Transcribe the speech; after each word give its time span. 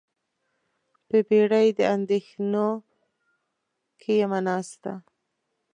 په 1.07 1.17
بیړۍ 1.27 1.67
د 1.79 1.79
اندیښنو 1.95 2.69
کې 4.01 4.11
یمه 4.21 4.39
ناسته 4.47 4.93